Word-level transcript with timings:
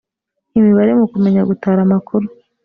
imibare 0.57 0.91
mu 0.99 1.05
kumenya 1.11 1.41
gutara 1.49 1.79
amakuru 1.85 2.25